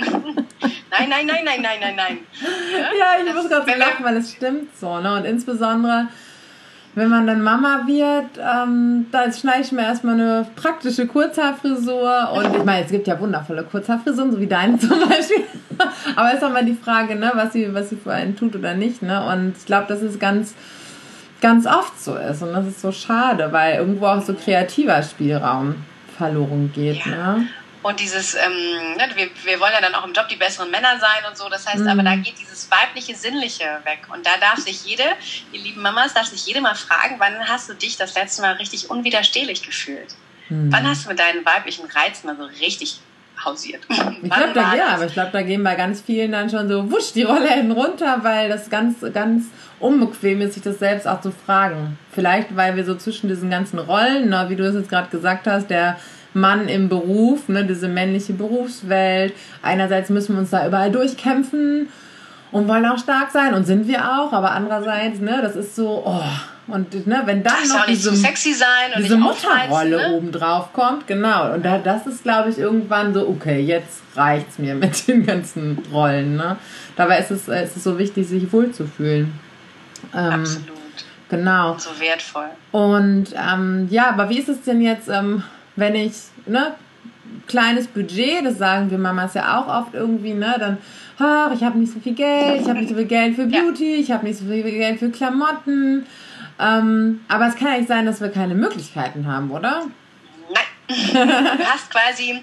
[0.91, 2.19] nein, nein, nein, nein, nein, nein, nein.
[2.99, 4.99] Ja, ich das, muss gerade so lachen, weil es stimmt so.
[5.01, 5.15] Ne?
[5.15, 6.09] Und insbesondere
[6.99, 12.33] wenn man dann Mama wird, ähm, da schneide ich mir erstmal eine praktische Kurzhaarfrisur.
[12.35, 15.45] Und ich meine, es gibt ja wundervolle Kurzhaarfrisuren, so wie deine zum Beispiel.
[16.17, 18.75] Aber ist auch mal die Frage, ne, was sie, was sie für einen tut oder
[18.75, 19.03] nicht.
[19.03, 19.25] Ne?
[19.33, 20.55] Und ich glaube, das ist ganz
[21.41, 22.43] ganz oft so ist.
[22.43, 25.85] Und das ist so schade, weil irgendwo auch so kreativer Spielraum
[26.17, 27.05] verloren geht.
[27.05, 27.37] Ja.
[27.37, 27.49] Ne?
[27.83, 30.99] Und dieses, ähm, ne, wir, wir wollen ja dann auch im Job die besseren Männer
[30.99, 31.49] sein und so.
[31.49, 31.89] Das heißt, mhm.
[31.89, 34.01] aber da geht dieses weibliche, sinnliche weg.
[34.13, 35.05] Und da darf sich jede,
[35.53, 38.55] ihr lieben Mamas, darf sich jede mal fragen, wann hast du dich das letzte Mal
[38.55, 40.17] richtig unwiderstehlich gefühlt?
[40.49, 40.73] Mhm.
[40.73, 43.01] Wann hast du mit deinen weiblichen Reizen mal so richtig
[43.45, 43.85] hausiert?
[43.89, 43.97] Ich
[44.31, 47.13] glaube, da, ja, aber ich glaube, da gehen bei ganz vielen dann schon so wusch
[47.13, 49.45] die Rollläden runter, weil das ganz, ganz
[49.81, 51.99] unbequem ist, sich das selbst auch zu fragen.
[52.13, 55.47] Vielleicht, weil wir so zwischen diesen ganzen Rollen, ne, wie du es jetzt gerade gesagt
[55.47, 55.97] hast, der
[56.35, 59.33] Mann im Beruf, ne, diese männliche Berufswelt.
[59.63, 61.89] Einerseits müssen wir uns da überall durchkämpfen
[62.51, 66.03] und wollen auch stark sein und sind wir auch, aber andererseits, ne, das ist so,
[66.05, 66.23] oh,
[66.73, 68.13] und ne, wenn dann noch diese,
[68.99, 70.13] diese Mutterrolle ne?
[70.15, 74.59] oben drauf kommt, genau, und da, das ist, glaube ich, irgendwann so, okay, jetzt reicht's
[74.59, 76.57] mir mit den ganzen Rollen, ne.
[76.97, 79.33] Dabei ist es, ist es so wichtig, sich wohlzufühlen.
[80.15, 80.79] Ähm, Absolut.
[81.29, 81.73] Genau.
[81.73, 82.49] Und so wertvoll.
[82.73, 85.43] Und ähm, ja, aber wie ist es denn jetzt, ähm,
[85.77, 86.15] wenn ich,
[86.47, 86.75] ne,
[87.47, 90.79] kleines Budget, das sagen wir Mamas ja auch oft irgendwie, ne, dann,
[91.19, 93.97] ach, ich habe nicht so viel Geld, ich habe nicht so viel Geld für Beauty,
[93.97, 94.01] ja.
[94.01, 96.07] ich habe nicht so viel Geld für Klamotten.
[96.59, 99.85] Ähm, aber es kann ja nicht sein, dass wir keine Möglichkeiten haben, oder?
[100.53, 101.29] Nein.
[101.29, 102.43] du hast quasi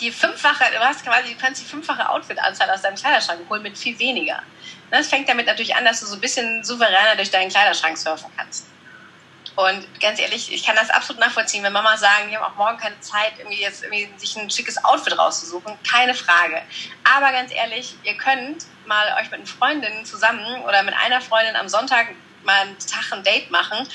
[0.00, 3.76] die fünffache, du hast quasi, du kannst die fünffache Outfit-Anzahl aus deinem Kleiderschrank holen mit
[3.76, 4.42] viel weniger.
[4.90, 8.30] Das fängt damit natürlich an, dass du so ein bisschen souveräner durch deinen Kleiderschrank surfen
[8.36, 8.66] kannst.
[9.56, 12.78] Und ganz ehrlich, ich kann das absolut nachvollziehen, wenn Mama sagen, wir haben auch morgen
[12.78, 15.76] keine Zeit, irgendwie jetzt irgendwie sich ein schickes Outfit rauszusuchen.
[15.88, 16.62] Keine Frage.
[17.04, 21.56] Aber ganz ehrlich, ihr könnt mal euch mit einer Freundin zusammen oder mit einer Freundin
[21.56, 22.08] am Sonntag
[22.44, 23.86] mal einen Tag ein Date machen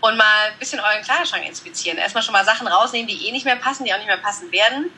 [0.00, 1.96] und mal ein bisschen euren Kleiderschrank inspizieren.
[1.96, 4.52] Erstmal schon mal Sachen rausnehmen, die eh nicht mehr passen, die auch nicht mehr passen
[4.52, 4.90] werden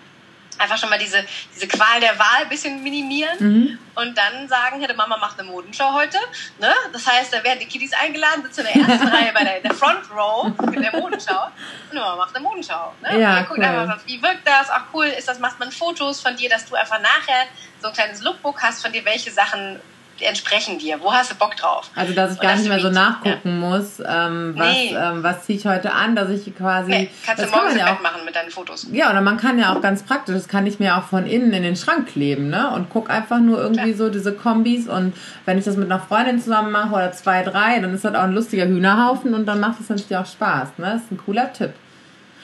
[0.59, 3.79] einfach schon mal diese, diese Qual der Wahl ein bisschen minimieren mhm.
[3.95, 6.19] und dann sagen, hätte Mama macht eine Modenschau heute.
[6.59, 6.73] Ne?
[6.93, 9.75] Das heißt, da werden die Kiddies eingeladen, sitzen in der ersten Reihe bei der, der
[9.75, 11.47] Front Row in der Modenschau
[11.91, 12.93] und Mama macht eine Modenschau.
[13.03, 13.21] Ne?
[13.21, 13.65] Ja, und cool.
[13.65, 14.69] einfach, wie wirkt das?
[14.71, 17.47] Ach cool, ist das, macht man Fotos von dir, dass du einfach nachher
[17.81, 19.81] so ein kleines Lookbook hast von dir, welche Sachen
[20.21, 21.01] entsprechen dir?
[21.01, 21.91] Wo hast du Bock drauf?
[21.95, 23.69] Also, dass ich gar nicht mehr so nachgucken ja.
[23.69, 24.95] muss, ähm, was, nee.
[24.95, 26.91] ähm, was ziehe ich heute an, dass ich quasi.
[26.91, 28.87] Nee, kannst du morgens kann ja auch, machen mit deinen Fotos.
[28.93, 31.53] Ja, oder man kann ja auch ganz praktisch, das kann ich mir auch von innen
[31.53, 32.71] in den Schrank kleben, ne?
[32.71, 34.07] Und guck einfach nur irgendwie Klar.
[34.07, 37.79] so diese Kombis und wenn ich das mit einer Freundin zusammen mache oder zwei, drei,
[37.81, 40.93] dann ist das auch ein lustiger Hühnerhaufen und dann macht es natürlich auch Spaß, ne?
[40.95, 41.73] Das ist ein cooler Tipp.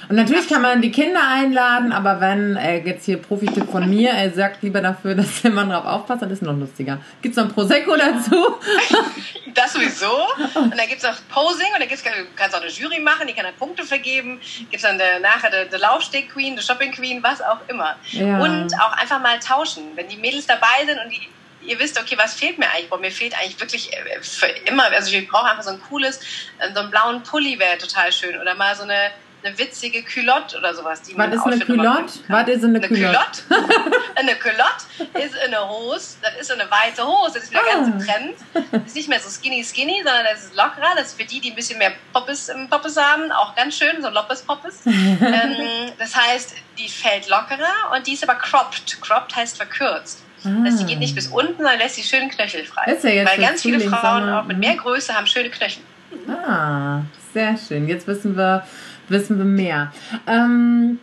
[0.09, 4.11] Und natürlich kann man die Kinder einladen, aber wenn, äh, jetzt hier Profi-Tipp von mir,
[4.11, 6.99] er sagt lieber dafür, dass der Mann drauf aufpasst, dann ist noch lustiger.
[7.21, 8.57] Gibt es noch ein Prosecco dazu?
[9.55, 10.13] das sowieso.
[10.55, 13.27] Und dann gibt es auch Posing und dann gibt's, du kannst auch eine Jury machen,
[13.27, 14.41] die kann dann Punkte vergeben.
[14.59, 17.97] Gibt es dann der, nachher die Laufsteg-Queen, die Shopping-Queen, was auch immer.
[18.11, 18.39] Ja.
[18.41, 19.85] Und auch einfach mal tauschen.
[19.95, 21.29] Wenn die Mädels dabei sind und die
[21.65, 22.89] ihr wisst, okay, was fehlt mir eigentlich?
[22.89, 26.19] Boah, mir fehlt eigentlich wirklich äh, für immer, also ich brauche einfach so ein cooles,
[26.59, 29.13] äh, so einen blauen Pulli wäre total schön oder mal so eine
[29.45, 31.03] eine witzige Culotte oder sowas.
[31.03, 32.13] Die Was ist eine Culotte?
[32.29, 33.43] Was ist eine Culotte?
[34.15, 34.85] eine Culotte
[35.25, 37.75] ist eine Hose, das ist eine weite Hose, das ist wieder ah.
[37.75, 38.37] ganz im Trend.
[38.73, 40.95] Das ist nicht mehr so skinny skinny, sondern das ist lockerer.
[40.97, 44.01] Das ist für die, die ein bisschen mehr Poppes im Poppes haben, auch ganz schön,
[44.01, 44.81] so Loppes Poppes.
[44.87, 49.01] ähm, das heißt, die fällt lockerer und die ist aber cropped.
[49.01, 50.23] Cropped heißt verkürzt.
[50.45, 50.49] Ah.
[50.65, 52.93] Das die geht nicht bis unten, sondern lässt sie schön knöchelfrei.
[52.93, 55.83] Ist ja Weil ganz viele Frauen auch mit mehr Größe haben schöne Knöchel.
[56.29, 57.03] Ah,
[57.33, 57.89] sehr schön.
[57.89, 58.65] Jetzt wissen wir,
[59.09, 59.93] wissen wir mehr.
[60.27, 60.99] Ähm,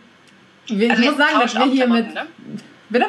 [0.66, 2.14] wir, also ich muss sagen, dass wir hier mit.
[2.14, 2.26] Ne?
[2.88, 3.06] Bitte?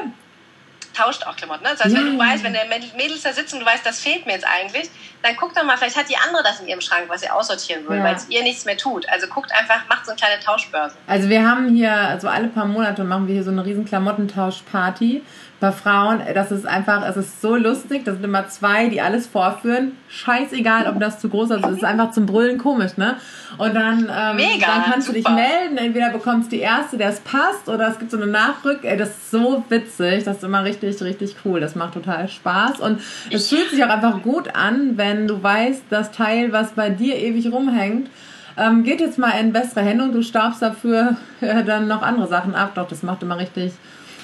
[0.94, 1.64] Tauscht auch Klamotten.
[1.64, 1.70] Ne?
[1.72, 2.02] Das heißt, ja.
[2.02, 4.46] wenn du weißt, wenn der Mädels da sitzen und du weißt, das fehlt mir jetzt
[4.46, 4.90] eigentlich,
[5.22, 7.88] dann guckt doch mal, vielleicht hat die andere das in ihrem Schrank, was ihr aussortieren
[7.88, 8.04] will, ja.
[8.04, 9.08] weil es ihr nichts mehr tut.
[9.08, 10.96] Also guckt einfach, macht so eine kleine Tauschbörse.
[11.08, 15.22] Also wir haben hier, also alle paar Monate machen wir hier so eine riesen Klamottentauschparty
[15.62, 19.28] bei Frauen, das ist einfach, es ist so lustig, das sind immer zwei, die alles
[19.28, 19.92] vorführen.
[20.10, 23.18] Scheißegal, ob das zu groß ist, es ist einfach zum Brüllen komisch, ne?
[23.60, 25.20] Und dann, ähm, Mega, dann kannst super.
[25.20, 28.18] du dich melden, entweder bekommst du die erste, der es passt, oder es gibt so
[28.18, 28.80] eine Nachrück.
[28.82, 31.60] Ey, das ist so witzig, das ist immer richtig, richtig cool.
[31.60, 35.84] Das macht total Spaß und es fühlt sich auch einfach gut an, wenn du weißt,
[35.92, 38.10] das Teil, was bei dir ewig rumhängt,
[38.58, 42.28] ähm, geht jetzt mal in bessere Hände und du staubst dafür äh, dann noch andere
[42.28, 42.72] Sachen ab.
[42.74, 43.74] Doch, das macht immer richtig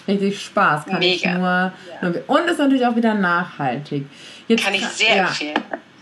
[0.08, 0.86] richtig Spaß.
[0.86, 1.16] Kann Mega.
[1.16, 4.06] ich nur, nur, Und ist natürlich auch wieder nachhaltig.
[4.48, 5.24] Jetzt, kann ich sehr ja.
[5.24, 5.56] empfehlen.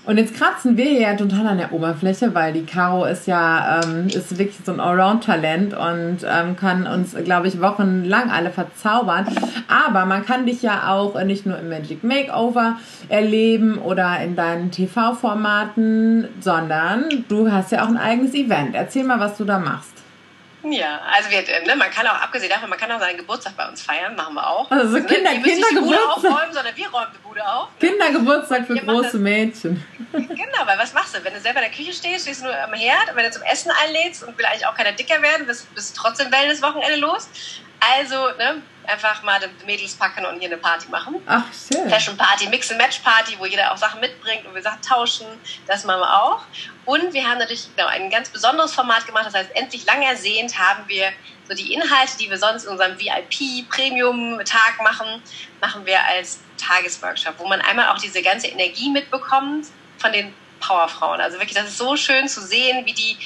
[0.06, 3.82] Und jetzt kratzen wir hier ja total an der Oberfläche, weil die Caro ist ja
[3.82, 9.26] ähm, ist wirklich so ein Allround-Talent und ähm, kann uns, glaube ich, wochenlang alle verzaubern.
[9.68, 12.78] Aber man kann dich ja auch nicht nur im Magic Makeover
[13.10, 18.76] erleben oder in deinen TV-Formaten, sondern du hast ja auch ein eigenes Event.
[18.76, 19.95] Erzähl mal, was du da machst.
[20.72, 23.68] Ja, also wir, ne, man kann auch, abgesehen davon, man kann auch seinen Geburtstag bei
[23.68, 24.70] uns feiern, machen wir auch.
[24.72, 26.32] Also Kinder, ne, müssen nicht die Bude Kindergeburtstag.
[26.32, 27.70] aufräumen, sondern wir räumen die Bude auf.
[27.80, 27.88] Ne?
[27.90, 29.86] Kindergeburtstag für Wir große Mädchen.
[30.16, 31.24] Genau, weil was machst du?
[31.26, 33.32] Wenn du selber in der Küche stehst, stehst du nur am Herd und wenn du
[33.32, 37.28] zum Essen einlädst und will eigentlich auch keiner dicker werden, bist, bist trotzdem Wellness-Wochenende los.
[37.94, 41.22] Also, ne, einfach mal die Mädels packen und hier eine Party machen.
[41.26, 41.90] Ach, schön.
[41.90, 45.26] Fashion Party, Mix and Match Party, wo jeder auch Sachen mitbringt und wir Sachen tauschen.
[45.68, 46.42] Das machen wir auch.
[46.86, 49.26] Und wir haben natürlich genau, ein ganz besonderes Format gemacht.
[49.26, 51.12] Das heißt, endlich lang ersehnt haben wir
[51.48, 55.22] so die Inhalte, die wir sonst in unserem VIP Premium Tag machen,
[55.62, 59.68] machen wir als Tagesworkshop, wo man einmal auch diese ganze Energie mitbekommt
[59.98, 61.22] von den Powerfrauen.
[61.22, 63.18] Also wirklich, das ist so schön zu sehen, wie die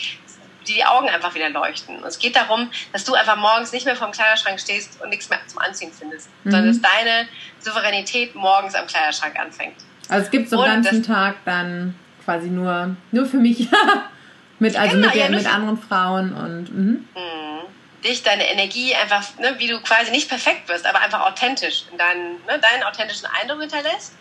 [0.69, 1.97] die, die Augen einfach wieder leuchten.
[1.97, 5.29] Und es geht darum, dass du einfach morgens nicht mehr vorm Kleiderschrank stehst und nichts
[5.29, 6.51] mehr zum Anziehen findest, Mhm.
[6.51, 7.27] sondern dass deine
[7.59, 9.75] Souveränität morgens am Kleiderschrank anfängt.
[10.07, 13.67] Also es gibt so einen ganzen Tag dann quasi nur, nur für mich.
[14.59, 17.07] mit, also Genau, mit, ja, der, mit anderen Frauen und mhm.
[17.15, 17.59] Mhm.
[18.03, 21.97] Dich, deine Energie einfach, ne, wie du quasi nicht perfekt wirst, aber einfach authentisch, in
[21.97, 24.13] deinen, ne, deinen authentischen Eindruck hinterlässt.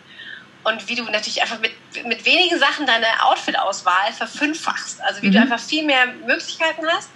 [0.63, 1.73] Und wie du natürlich einfach mit,
[2.05, 5.01] mit wenigen Sachen deine Outfit-Auswahl verfünffachst.
[5.03, 5.43] Also wie du Mhm.
[5.51, 7.09] einfach viel mehr Möglichkeiten hast,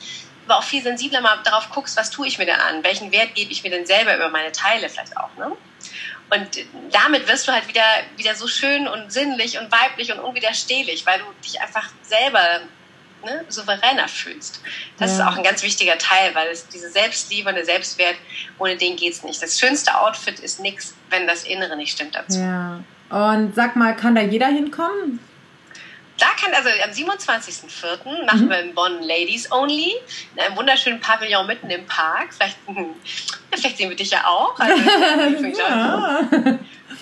[0.46, 2.84] aber auch viel sensibler mal darauf guckst, was tue ich mir denn an?
[2.84, 5.52] Welchen Wert gebe ich mir denn selber über meine Teile vielleicht auch, ne?
[6.30, 6.58] Und
[6.94, 11.20] damit wirst du halt wieder, wieder so schön und sinnlich und weiblich und unwiderstehlich, weil
[11.20, 12.62] du dich einfach selber
[13.22, 14.62] ne, souveräner fühlst.
[14.98, 15.18] Das Ja.
[15.18, 18.18] ist auch ein ganz wichtiger Teil, weil es diese Selbstliebe und der Selbstwert,
[18.58, 19.42] ohne den geht's nicht.
[19.42, 22.40] Das schönste Outfit ist nix, wenn das Innere nicht stimmt dazu.
[22.40, 22.86] ja.
[23.14, 25.20] Und sag mal, kann da jeder hinkommen?
[26.18, 28.26] Da kann, also am 27.04.
[28.26, 28.50] machen Mhm.
[28.50, 29.94] wir in Bonn Ladies Only,
[30.36, 32.34] in einem wunderschönen Pavillon mitten im Park.
[32.34, 32.58] Vielleicht,
[33.52, 34.60] vielleicht sehen wir dich ja auch.
[34.60, 34.82] Also,
[35.60, 36.22] ja.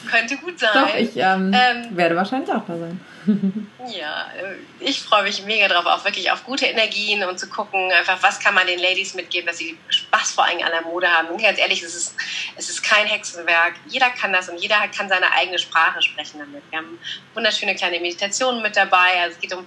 [0.09, 0.69] Könnte gut sein.
[0.73, 2.99] Doch, ich ähm, Ähm, werde wahrscheinlich auch da sein.
[3.87, 7.91] Ja, äh, ich freue mich mega drauf, auch wirklich auf gute Energien und zu gucken,
[7.91, 11.07] einfach was kann man den Ladies mitgeben, dass sie Spaß vor allem an der Mode
[11.07, 11.29] haben.
[11.29, 12.15] Und ganz ehrlich, es ist,
[12.57, 13.73] es ist kein Hexenwerk.
[13.87, 16.61] Jeder kann das und jeder kann seine eigene Sprache sprechen damit.
[16.69, 16.99] Wir haben
[17.33, 19.21] wunderschöne kleine Meditationen mit dabei.
[19.21, 19.65] Also es geht um,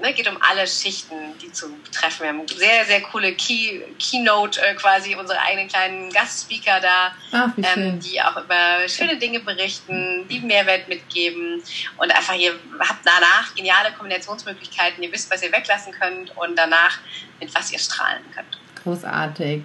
[0.00, 2.22] ne, geht um alle Schichten, die zu betreffen.
[2.22, 7.50] Wir haben sehr, sehr coole Key, Keynote äh, quasi, unsere eigenen kleinen Gastspeaker da Ach,
[7.58, 11.62] ähm, die auch über schöne Dinge berichten, die Mehrwert mitgeben
[11.96, 15.02] und einfach ihr habt danach geniale Kombinationsmöglichkeiten.
[15.02, 16.98] Ihr wisst, was ihr weglassen könnt und danach
[17.40, 18.58] mit was ihr strahlen könnt.
[18.84, 19.62] Großartig.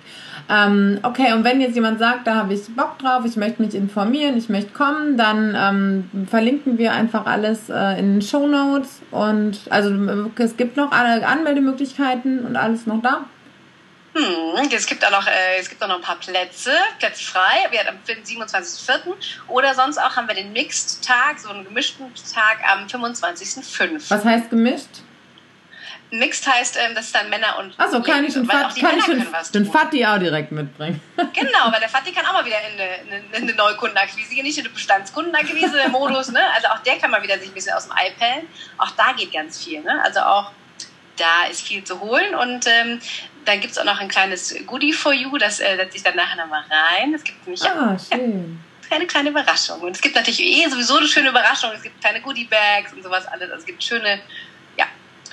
[0.49, 3.75] Ähm, okay, und wenn jetzt jemand sagt, da habe ich Bock drauf, ich möchte mich
[3.75, 9.01] informieren, ich möchte kommen, dann ähm, verlinken wir einfach alles äh, in den Show Notes
[9.12, 9.93] und also
[10.38, 13.25] es gibt noch alle Anmeldemöglichkeiten und alles noch da.
[14.15, 17.67] Hm, es gibt auch noch, äh, es gibt auch noch ein paar Plätze, Plätze frei.
[17.69, 19.13] Wir haben am 27.04.
[19.47, 24.10] Oder sonst auch haben wir den Mixed-Tag, so einen gemischten Tag am 25.05.
[24.10, 25.03] Was heißt gemischt?
[26.12, 28.91] Mixed heißt, ähm, das ist dann Männer und Achso, kann ich den, Fat, die kann
[28.98, 29.72] Männer ich den, den.
[29.72, 31.00] Fatti auch direkt mitbringen.
[31.34, 34.34] Genau, weil der Fatih kann auch mal wieder in eine, in eine, in eine Neukundenakquise
[34.34, 36.39] gehen, nicht in eine Bestandskundenakquise, der Modus, ne?
[36.56, 38.48] Also auch der kann mal wieder sich ein bisschen aus dem Ei pellen.
[38.78, 40.02] Auch da geht ganz viel, ne?
[40.04, 40.52] Also auch
[41.17, 43.00] da ist viel zu holen und ähm,
[43.45, 46.15] dann gibt es auch noch ein kleines Goodie for you, das äh, setze ich dann
[46.15, 47.13] nachher nochmal rein.
[47.13, 48.60] Es gibt nämlich Ah, schön.
[48.89, 49.82] eine kleine Überraschung.
[49.82, 51.72] Und es gibt natürlich eh sowieso eine schöne Überraschung.
[51.76, 53.50] Es gibt kleine Goodie-Bags und sowas alles.
[53.52, 54.19] Also es gibt schöne, ja,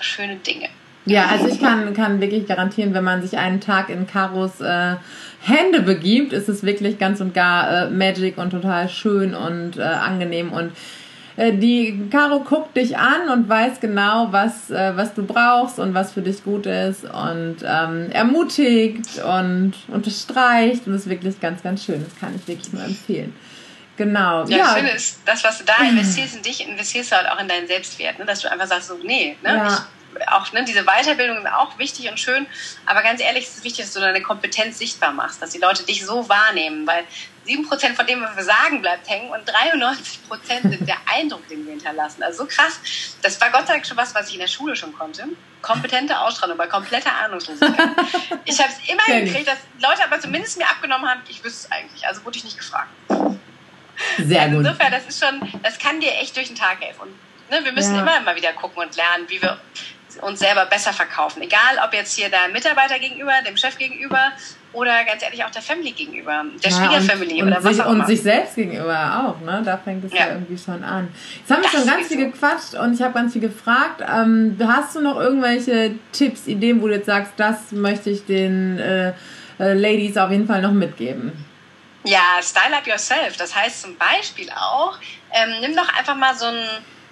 [0.00, 0.68] schöne Dinge.
[1.06, 4.96] Ja, also ich kann, kann wirklich garantieren, wenn man sich einen Tag in Karos äh,
[5.40, 9.82] Hände begibt, ist es wirklich ganz und gar äh, Magic und total schön und äh,
[9.82, 10.72] angenehm und
[11.36, 15.94] äh, die Caro guckt dich an und weiß genau, was, äh, was du brauchst und
[15.94, 21.84] was für dich gut ist und ähm, ermutigt und unterstreicht und ist wirklich ganz, ganz
[21.84, 22.02] schön.
[22.02, 23.34] Das kann ich wirklich nur empfehlen.
[23.96, 24.44] Genau.
[24.44, 27.28] Ja, Ja, das Schöne ist, das, was du da investierst in dich, investierst du halt
[27.28, 28.18] auch in deinen Selbstwert.
[28.18, 28.24] Ne?
[28.24, 29.56] Dass du einfach sagst, so, nee, ne?
[29.56, 29.68] Ja.
[29.68, 32.46] ich, auch ne, diese Weiterbildung ist auch wichtig und schön,
[32.86, 35.84] aber ganz ehrlich, es ist wichtig, dass du deine Kompetenz sichtbar machst, dass die Leute
[35.84, 37.04] dich so wahrnehmen, weil
[37.46, 41.72] 7% von dem, was wir sagen, bleibt hängen und 93% sind der Eindruck, den wir
[41.72, 42.22] hinterlassen.
[42.22, 42.80] Also so krass.
[43.22, 45.24] Das war Gott sei Dank schon was, was ich in der Schule schon konnte.
[45.62, 47.76] Kompetente Ausstrahlung bei kompletter Ahnungslosigkeit.
[48.44, 51.72] Ich habe es immer hingekriegt, dass Leute aber zumindest mir abgenommen haben, ich wüsste es
[51.72, 52.06] eigentlich.
[52.06, 52.88] Also wurde ich nicht gefragt.
[54.24, 54.66] Sehr Also gut.
[54.66, 57.02] insofern, das ist schon, das kann dir echt durch den Tag helfen.
[57.02, 58.02] Und ne, wir müssen Ja.
[58.02, 59.56] immer mal wieder gucken und lernen, wie wir
[60.22, 61.42] uns selber besser verkaufen.
[61.42, 64.32] Egal, ob jetzt hier deinem Mitarbeiter gegenüber, dem Chef gegenüber
[64.72, 67.90] oder ganz ehrlich auch der Family gegenüber, der ja, Schwiegerfamily und, oder was sich, auch
[67.90, 68.00] immer.
[68.00, 69.62] Und sich selbst gegenüber auch, ne?
[69.64, 70.20] Da fängt es ja.
[70.20, 71.08] ja irgendwie schon an.
[71.38, 72.24] Jetzt haben wir das schon ganz viel so.
[72.24, 74.02] gequatscht und ich habe ganz viel gefragt.
[74.02, 78.78] Ähm, hast du noch irgendwelche Tipps, Ideen, wo du jetzt sagst, das möchte ich den
[78.78, 79.12] äh,
[79.58, 81.32] äh, Ladies auf jeden Fall noch mitgeben?
[82.06, 83.36] Ja, Style Up Yourself.
[83.36, 84.96] Das heißt zum Beispiel auch,
[85.32, 86.66] ähm, nimm doch einfach mal so ein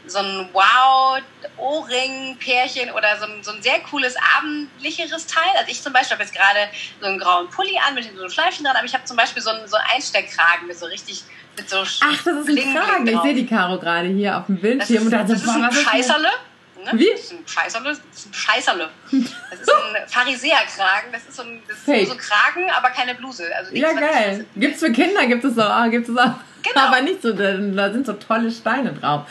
[0.07, 5.48] so ein Wow-Ohrring-Pärchen oder so ein, so ein sehr cooles abendlicheres Teil.
[5.57, 6.68] Also ich zum Beispiel habe jetzt gerade
[7.00, 9.42] so einen grauen Pulli an mit so einem Schleifchen dran, aber ich habe zum Beispiel
[9.42, 11.24] so einen, so einen Einsteckkragen mit so richtig
[11.57, 13.07] mit so Ach, das ist ein Kragen.
[13.07, 15.09] Ich sehe die Karo gerade hier auf dem Bildschirm.
[15.11, 16.28] Das ist, das ist ein Scheißerle.
[16.84, 16.92] Ne?
[16.94, 17.10] Wie?
[17.10, 17.88] Das ist ein Scheißerle.
[17.88, 18.90] Das ist ein Scheißerle.
[19.50, 21.12] Das ist ein Pharisäerkragen.
[21.12, 23.44] Das ist so ein, das ist so ein Kragen, aber keine Bluse.
[23.56, 24.46] Also ja, geil.
[24.56, 25.90] Gibt es für Kinder, gibt es auch.
[25.90, 26.34] Gibt es auch.
[26.62, 26.86] Genau.
[26.86, 29.26] Aber nicht so, da sind so tolle Steine drauf.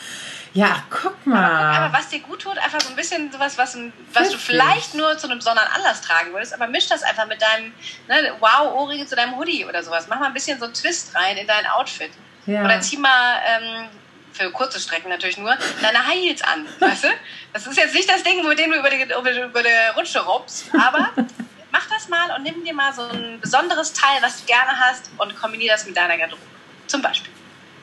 [0.54, 1.44] Ja, guck mal.
[1.44, 3.76] Aber, aber, was dir gut tut, einfach so ein bisschen sowas, was,
[4.12, 7.42] was du vielleicht nur zu einem besonderen Anlass tragen würdest, aber misch das einfach mit
[7.42, 7.72] deinem
[8.06, 10.06] ne, Wow-Ohrringe zu deinem Hoodie oder sowas.
[10.08, 12.12] Mach mal ein bisschen so einen Twist rein in dein Outfit.
[12.46, 12.64] Ja.
[12.64, 13.88] Oder zieh mal, ähm,
[14.34, 17.08] für kurze Strecken natürlich nur, deine High Heels an, weißt du?
[17.52, 20.66] Das ist jetzt nicht das Ding, mit dem du über die, über die, Rutsche robbst,
[20.72, 21.10] aber
[21.72, 25.10] mach das mal und nimm dir mal so ein besonderes Teil, was du gerne hast
[25.18, 26.42] und kombiniere das mit deiner Garderobe.
[26.86, 27.32] Zum Beispiel.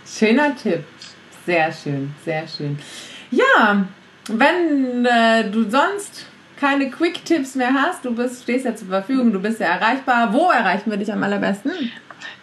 [0.06, 0.84] Schöner Tipp.
[1.46, 2.78] Sehr schön, sehr schön.
[3.32, 3.86] Ja,
[4.28, 6.26] wenn äh, du sonst
[6.60, 10.32] keine Quick-Tipps mehr hast, du bist, stehst ja zur Verfügung, du bist ja erreichbar.
[10.32, 11.92] Wo erreichen wir dich am allerbesten?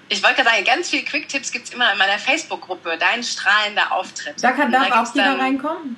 [0.09, 3.93] Ich wollte gerade sagen, ganz viele Quick-Tipps gibt es immer in meiner Facebook-Gruppe, dein strahlender
[3.93, 4.43] Auftritt.
[4.43, 5.97] Da kann da auch jeder dann, reinkommen?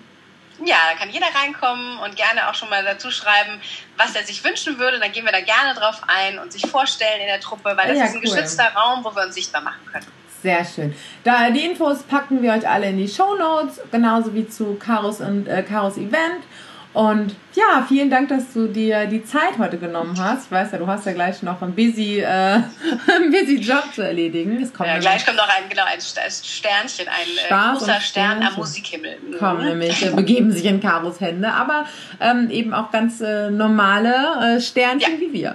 [0.65, 3.61] Ja, da kann jeder reinkommen und gerne auch schon mal dazu schreiben,
[3.97, 4.99] was er sich wünschen würde.
[4.99, 7.99] Dann gehen wir da gerne drauf ein und sich vorstellen in der Truppe, weil das
[7.99, 8.23] ja, ist ein cool.
[8.23, 10.07] geschützter Raum, wo wir uns sichtbar machen können.
[10.43, 10.95] Sehr schön.
[11.23, 15.21] Da, die Infos packen wir euch alle in die Show Notes, genauso wie zu Karos
[15.21, 16.45] und äh, Karos Event.
[16.93, 20.47] Und ja, vielen Dank, dass du dir die Zeit heute genommen hast.
[20.47, 24.03] Ich weiß ja, du hast ja gleich noch einen busy, äh, einen busy Job zu
[24.03, 24.61] erledigen.
[24.61, 28.55] Es kommt ja, gleich kommt noch ein, genau, ein Sternchen, ein äh, großer Stern am
[28.55, 29.19] Musikhimmel.
[29.21, 29.39] Mhm.
[29.39, 31.87] Kommen nämlich, äh, begeben sich in Karos Hände, aber
[32.19, 35.21] ähm, eben auch ganz äh, normale äh, Sternchen ja.
[35.21, 35.55] wie wir.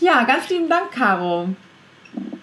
[0.00, 1.48] Ja, ganz lieben Dank, Caro.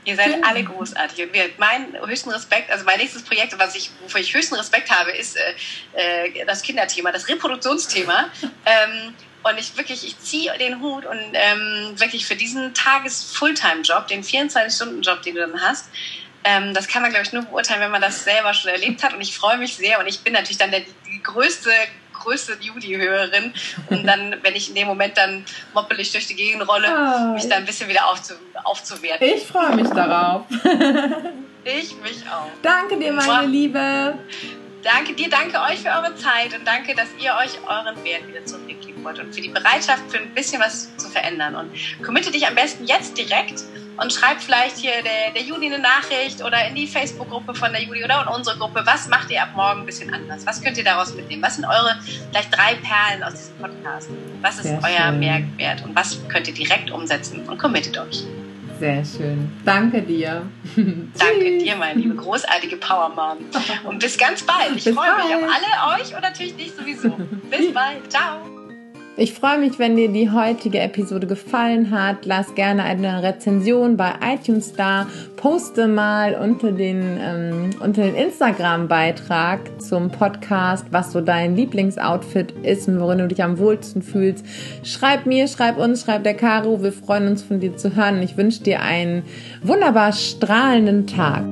[0.05, 0.43] Ihr seid Schön.
[0.43, 1.25] alle großartig.
[1.25, 4.89] Und wir, mein höchsten Respekt, also mein nächstes Projekt, was ich, wofür ich höchsten Respekt
[4.91, 5.53] habe, ist äh,
[5.93, 8.29] äh das Kinderthema, das Reproduktionsthema.
[8.65, 9.13] ähm,
[9.43, 15.21] und ich wirklich, ich ziehe den Hut und ähm, wirklich für diesen Tages-Fulltime-Job, den 24-Stunden-Job,
[15.21, 15.89] den du dann hast,
[16.45, 19.13] ähm, das kann man, glaube ich, nur beurteilen, wenn man das selber schon erlebt hat.
[19.13, 19.99] Und ich freue mich sehr.
[19.99, 21.71] Und ich bin natürlich dann der, die größte
[22.13, 23.53] größte Judy-Hörerin.
[23.89, 27.33] Und dann, wenn ich in dem Moment dann moppelig durch die Gegend rolle, oh.
[27.33, 29.27] mich dann ein bisschen wieder aufzu aufzuwerten.
[29.27, 30.45] Ich freue mich darauf.
[31.63, 32.49] ich mich auch.
[32.61, 33.47] Danke dir, meine.
[33.47, 34.17] Liebe.
[34.83, 38.45] Danke dir, danke euch für eure Zeit und danke, dass ihr euch euren Wert wieder
[38.45, 41.55] zurückgegeben wollt und für die Bereitschaft, für ein bisschen was zu verändern.
[41.55, 41.71] Und
[42.03, 43.63] committe dich am besten jetzt direkt
[43.97, 47.83] und schreib vielleicht hier der, der Juli eine Nachricht oder in die Facebook-Gruppe von der
[47.83, 48.81] Juli oder in unsere Gruppe.
[48.85, 50.45] Was macht ihr ab morgen ein bisschen anders?
[50.45, 51.41] Was könnt ihr daraus mitnehmen?
[51.43, 51.95] Was sind eure
[52.29, 54.09] vielleicht drei Perlen aus diesem Podcast?
[54.41, 55.19] Was ist Sehr euer schön.
[55.19, 57.47] Mehrwert und was könnt ihr direkt umsetzen?
[57.47, 58.23] Und committet euch.
[58.79, 59.51] Sehr schön.
[59.63, 60.49] Danke dir.
[60.75, 63.37] Danke dir, meine liebe großartige Power Mom.
[63.85, 64.75] Und bis ganz bald.
[64.75, 67.09] Ich freue mich auf alle euch und natürlich dich sowieso.
[67.49, 68.11] Bis bald.
[68.11, 68.52] Ciao.
[69.15, 72.25] Ich freue mich, wenn dir die heutige Episode gefallen hat.
[72.25, 75.05] Lass gerne eine Rezension bei iTunes da.
[75.35, 82.87] Poste mal unter den, ähm, unter den Instagram-Beitrag zum Podcast, was so dein Lieblingsoutfit ist
[82.87, 84.43] und worin du dich am wohlsten fühlst.
[84.81, 86.81] Schreib mir, schreib uns, schreib der Caro.
[86.81, 88.19] Wir freuen uns von dir zu hören.
[88.23, 89.21] Ich wünsche dir einen
[89.61, 91.43] wunderbar strahlenden Tag.